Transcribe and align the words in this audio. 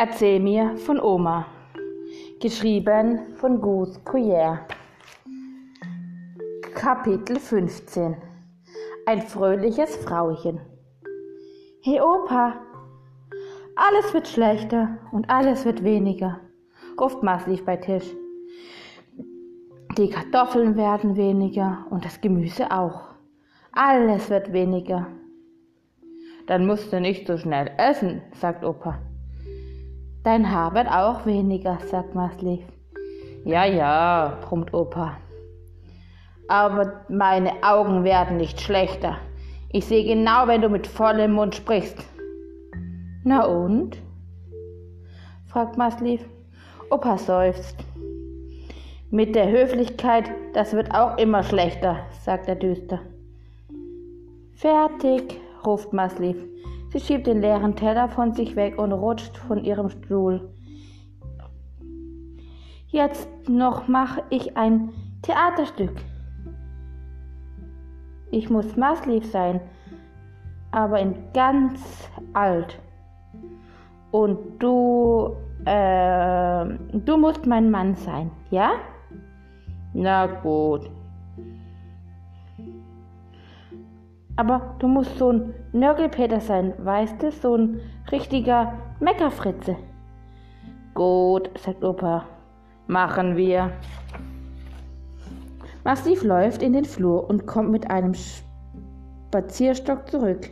Erzähl 0.00 0.38
mir 0.38 0.76
von 0.76 1.00
Oma. 1.00 1.44
Geschrieben 2.40 3.34
von 3.34 3.60
Gus 3.60 3.98
Couillère. 4.04 4.60
Kapitel 6.72 7.40
15 7.40 8.16
Ein 9.06 9.22
fröhliches 9.22 9.96
Frauchen. 9.96 10.60
Hey 11.82 12.00
Opa, 12.00 12.60
alles 13.74 14.14
wird 14.14 14.28
schlechter 14.28 14.98
und 15.10 15.28
alles 15.28 15.64
wird 15.64 15.82
weniger, 15.82 16.38
ruft 17.00 17.24
Maslief 17.24 17.64
bei 17.64 17.76
Tisch. 17.76 18.14
Die 19.96 20.10
Kartoffeln 20.10 20.76
werden 20.76 21.16
weniger 21.16 21.84
und 21.90 22.04
das 22.04 22.20
Gemüse 22.20 22.70
auch. 22.70 23.00
Alles 23.72 24.30
wird 24.30 24.52
weniger. 24.52 25.08
Dann 26.46 26.68
musst 26.68 26.92
du 26.92 27.00
nicht 27.00 27.26
so 27.26 27.36
schnell 27.36 27.72
essen, 27.78 28.22
sagt 28.32 28.64
Opa. 28.64 29.00
Dein 30.24 30.50
Haar 30.50 30.74
wird 30.74 30.88
auch 30.88 31.26
weniger, 31.26 31.78
sagt 31.90 32.14
Maslief. 32.14 32.60
Ja, 33.44 33.64
ja, 33.64 34.38
brummt 34.42 34.74
Opa. 34.74 35.16
Aber 36.48 37.04
meine 37.08 37.52
Augen 37.62 38.04
werden 38.04 38.36
nicht 38.36 38.60
schlechter. 38.60 39.18
Ich 39.70 39.84
sehe 39.84 40.04
genau, 40.04 40.46
wenn 40.46 40.62
du 40.62 40.68
mit 40.68 40.86
vollem 40.86 41.32
Mund 41.32 41.54
sprichst. 41.54 42.04
Na 43.22 43.44
und? 43.44 43.98
fragt 45.46 45.78
Maslief. 45.78 46.24
Opa 46.90 47.18
seufzt. 47.18 47.76
Mit 49.10 49.34
der 49.34 49.50
Höflichkeit, 49.50 50.30
das 50.52 50.72
wird 50.72 50.94
auch 50.94 51.16
immer 51.16 51.42
schlechter, 51.42 52.00
sagt 52.22 52.48
er 52.48 52.56
düster. 52.56 53.00
Fertig, 54.54 55.40
ruft 55.64 55.92
Maslief. 55.92 56.36
Sie 56.90 57.00
schiebt 57.00 57.26
den 57.26 57.40
leeren 57.40 57.76
Teller 57.76 58.08
von 58.08 58.32
sich 58.32 58.56
weg 58.56 58.78
und 58.78 58.92
rutscht 58.92 59.36
von 59.36 59.62
ihrem 59.62 59.90
Stuhl. 59.90 60.50
Jetzt 62.86 63.28
noch 63.48 63.86
mache 63.88 64.22
ich 64.30 64.56
ein 64.56 64.90
Theaterstück. 65.22 65.92
Ich 68.30 68.48
muss 68.48 68.76
Maslief 68.76 69.30
sein, 69.30 69.60
aber 70.70 70.98
in 71.00 71.14
ganz 71.34 72.10
alt. 72.32 72.78
Und 74.10 74.38
du, 74.58 75.36
äh, 75.66 76.64
du 76.94 77.16
musst 77.18 77.46
mein 77.46 77.70
Mann 77.70 77.94
sein, 77.94 78.30
ja? 78.50 78.70
Na 79.92 80.26
gut, 80.26 80.88
Aber 84.38 84.76
du 84.78 84.86
musst 84.86 85.18
so 85.18 85.32
ein 85.32 85.52
Nörgelpeter 85.72 86.38
sein, 86.38 86.72
weißt 86.78 87.20
du? 87.20 87.32
So 87.32 87.56
ein 87.56 87.80
richtiger 88.12 88.72
Meckerfritze. 89.00 89.74
Gut, 90.94 91.50
sagt 91.58 91.82
Opa. 91.82 92.24
Machen 92.86 93.36
wir. 93.36 93.72
Massiv 95.82 96.22
läuft 96.22 96.62
in 96.62 96.72
den 96.72 96.84
Flur 96.84 97.28
und 97.28 97.48
kommt 97.48 97.72
mit 97.72 97.90
einem 97.90 98.14
Spazierstock 98.14 100.08
zurück. 100.08 100.48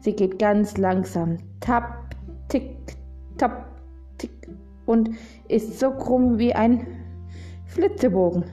Sie 0.00 0.14
geht 0.14 0.38
ganz 0.38 0.76
langsam. 0.76 1.38
Tap, 1.60 2.14
tick, 2.50 2.76
tap, 3.38 3.64
tick. 4.18 4.50
Und 4.84 5.08
ist 5.48 5.80
so 5.80 5.92
krumm 5.92 6.38
wie 6.38 6.54
ein 6.54 6.86
Flitzebogen. 7.64 8.44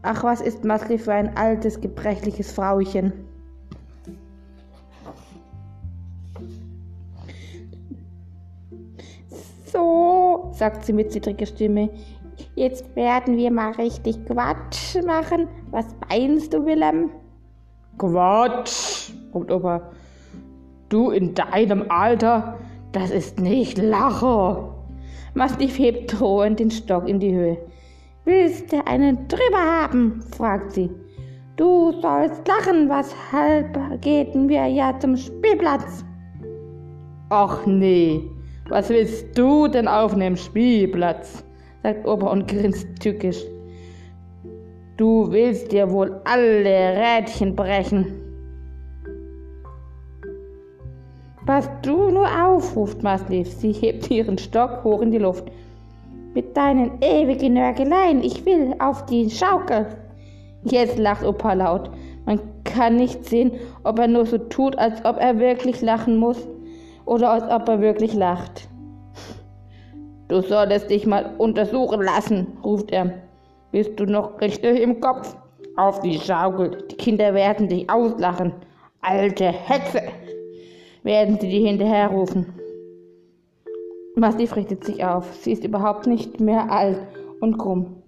Ach, 0.00 0.24
was 0.24 0.40
ist 0.40 0.64
Masli 0.64 0.96
für 0.96 1.12
ein 1.12 1.36
altes, 1.36 1.78
gebrechliches 1.78 2.52
Frauchen. 2.52 3.26
Sagt 10.52 10.84
sie 10.84 10.92
mit 10.92 11.12
zittriger 11.12 11.46
Stimme. 11.46 11.90
Jetzt 12.54 12.96
werden 12.96 13.36
wir 13.36 13.50
mal 13.50 13.72
richtig 13.72 14.24
Quatsch 14.26 14.96
machen. 15.04 15.48
Was 15.70 15.86
meinst 16.08 16.52
du, 16.52 16.64
Willem? 16.64 17.10
Quatsch, 17.98 19.12
ruft 19.34 19.50
Opa. 19.50 19.90
Du 20.88 21.10
in 21.10 21.34
deinem 21.34 21.84
Alter, 21.90 22.58
das 22.92 23.10
ist 23.10 23.40
nicht 23.40 23.78
Lache. 23.78 24.72
Mastiff 25.34 25.78
hebt 25.78 26.18
drohend 26.18 26.58
den 26.58 26.70
Stock 26.70 27.08
in 27.08 27.20
die 27.20 27.34
Höhe. 27.34 27.58
Willst 28.24 28.72
du 28.72 28.86
einen 28.86 29.28
drüber 29.28 29.58
haben? 29.58 30.22
fragt 30.36 30.72
sie. 30.72 30.90
Du 31.56 31.92
sollst 32.00 32.48
lachen, 32.48 32.88
weshalb 32.88 34.00
gehen 34.00 34.48
wir 34.48 34.66
ja 34.66 34.98
zum 34.98 35.16
Spielplatz. 35.16 36.04
Ach 37.28 37.64
nee, 37.66 38.22
was 38.70 38.88
willst 38.88 39.36
du 39.36 39.66
denn 39.68 39.88
auf 39.88 40.14
dem 40.14 40.36
Spielplatz? 40.36 41.44
sagt 41.82 42.06
Opa 42.06 42.28
und 42.28 42.46
grinst 42.46 42.86
tückisch. 43.00 43.42
Du 44.96 45.30
willst 45.32 45.72
dir 45.72 45.90
wohl 45.90 46.20
alle 46.24 46.94
Rädchen 46.94 47.56
brechen. 47.56 48.06
Pass 51.46 51.68
du 51.82 52.10
nur 52.10 52.26
auf, 52.26 52.76
ruft 52.76 53.02
Maslief. 53.02 53.48
Sie 53.48 53.72
hebt 53.72 54.10
ihren 54.10 54.38
Stock 54.38 54.84
hoch 54.84 55.00
in 55.00 55.10
die 55.10 55.18
Luft. 55.18 55.50
Mit 56.34 56.56
deinen 56.56 57.00
ewigen 57.00 57.54
Nörgeleien, 57.54 58.22
ich 58.22 58.44
will 58.44 58.74
auf 58.78 59.04
die 59.06 59.30
Schaukel. 59.30 59.86
Jetzt 60.64 60.98
lacht 60.98 61.24
Opa 61.24 61.54
laut. 61.54 61.90
Man 62.26 62.38
kann 62.64 62.96
nicht 62.96 63.24
sehen, 63.24 63.52
ob 63.82 63.98
er 63.98 64.06
nur 64.06 64.26
so 64.26 64.38
tut, 64.38 64.78
als 64.78 65.04
ob 65.04 65.16
er 65.18 65.38
wirklich 65.38 65.80
lachen 65.80 66.18
muss 66.18 66.46
oder 67.10 67.30
als 67.30 67.42
ob 67.50 67.68
er 67.68 67.80
wirklich 67.80 68.14
lacht. 68.14 68.68
Du 70.28 70.42
solltest 70.42 70.90
dich 70.90 71.06
mal 71.06 71.34
untersuchen 71.38 72.02
lassen, 72.02 72.46
ruft 72.62 72.92
er. 72.92 73.14
Bist 73.72 73.98
du 73.98 74.04
noch 74.04 74.40
richtig 74.40 74.80
im 74.80 75.00
Kopf? 75.00 75.36
Auf 75.76 76.00
die 76.02 76.20
Schaukel, 76.20 76.86
die 76.88 76.94
Kinder 76.94 77.34
werden 77.34 77.68
dich 77.68 77.90
auslachen. 77.90 78.52
Alte 79.00 79.46
Hexe, 79.46 80.02
werden 81.02 81.36
sie 81.40 81.48
dir 81.48 81.66
hinterherrufen. 81.66 82.46
Mastiff 84.14 84.54
richtet 84.54 84.84
sich 84.84 85.04
auf. 85.04 85.34
Sie 85.34 85.50
ist 85.50 85.64
überhaupt 85.64 86.06
nicht 86.06 86.38
mehr 86.38 86.70
alt 86.70 87.00
und 87.40 87.58
krumm. 87.58 88.02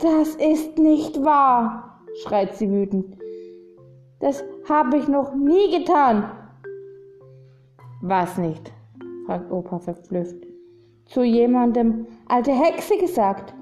Das 0.00 0.36
ist 0.36 0.78
nicht 0.78 1.22
wahr, 1.22 2.00
schreit 2.22 2.54
sie 2.54 2.70
wütend. 2.70 3.18
Das 4.20 4.42
habe 4.66 4.96
ich 4.96 5.06
noch 5.06 5.34
nie 5.34 5.78
getan. 5.78 6.30
Was 8.08 8.38
nicht? 8.38 8.70
fragt 9.26 9.50
Opa 9.50 9.80
verblüfft. 9.80 10.46
Zu 11.06 11.24
jemandem 11.24 12.06
alte 12.28 12.52
Hexe 12.52 12.96
gesagt. 12.98 13.52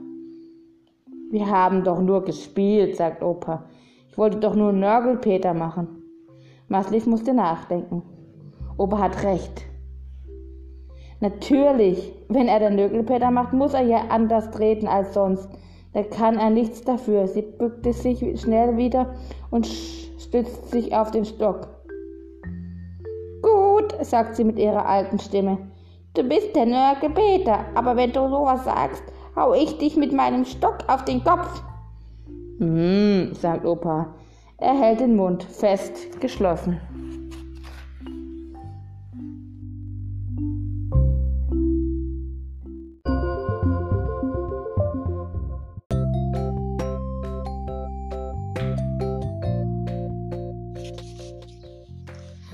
Wir 1.31 1.51
haben 1.51 1.83
doch 1.83 2.03
nur 2.03 2.23
gespielt, 2.25 2.95
sagt 2.95 3.23
Opa. 3.23 3.65
Ich 4.07 4.19
wollte 4.19 4.41
doch 4.41 4.55
nur 4.55 4.73
Nörgelpeter 4.73 5.55
machen. 5.55 6.03
Maslief 6.69 7.07
musste 7.07 7.33
nachdenken. 7.33 8.03
Opa 8.77 8.99
hat 8.99 9.25
recht. 9.25 9.63
Natürlich, 11.21 12.13
wenn 12.29 12.47
er 12.47 12.59
den 12.59 12.77
Nörgelpeter 12.77 13.31
macht, 13.31 13.55
muss 13.55 13.73
er 13.73 13.87
ja 13.87 14.09
anders 14.11 14.51
treten 14.51 14.89
als 14.89 15.15
sonst. 15.15 15.49
Da 15.95 16.03
kann 16.03 16.37
er 16.37 16.51
nichts 16.51 16.83
dafür. 16.83 17.29
Sie 17.29 17.41
bückte 17.41 17.95
sich 17.95 18.39
schnell 18.39 18.77
wieder 18.77 19.15
und 19.51 19.67
stützt 19.67 20.71
sich 20.71 20.95
auf 20.95 21.13
den 21.13 21.25
Stock 21.25 21.74
sagt 24.05 24.37
sie 24.37 24.45
mit 24.45 24.59
ihrer 24.59 24.87
alten 24.87 25.19
Stimme. 25.19 25.59
Du 26.15 26.23
bist 26.23 26.55
der 26.55 26.67
Nörke 26.67 27.11
Peter, 27.11 27.65
aber 27.75 27.97
wenn 27.97 28.13
du 28.13 28.29
sowas 28.29 28.65
sagst, 28.65 29.03
hau 29.35 29.53
ich 29.55 29.79
dich 29.79 29.97
mit 29.97 30.13
meinem 30.13 30.45
Stock 30.45 30.79
auf 30.87 31.05
den 31.05 31.25
Kopf. 31.25 31.63
Hm, 32.59 33.35
sagt 33.35 33.65
Opa. 33.65 34.15
Er 34.59 34.75
hält 34.75 35.01
den 35.01 35.17
Mund 35.17 35.43
fest 35.43 36.21
geschlossen. 36.21 36.81